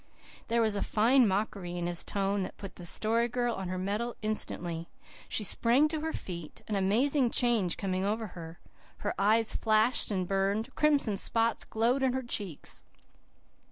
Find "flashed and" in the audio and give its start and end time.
9.55-10.27